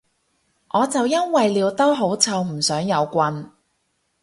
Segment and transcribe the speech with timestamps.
[0.73, 3.51] 我就因為尿兜好臭唔想有棍